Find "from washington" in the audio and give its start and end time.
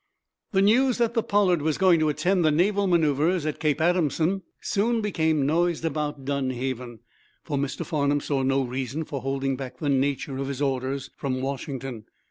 11.17-12.05